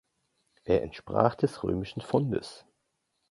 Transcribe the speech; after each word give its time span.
Er 0.63 0.81
entsprach 0.81 1.35
des 1.35 1.61
römischen 1.63 2.01
Pfundes. 2.01 2.65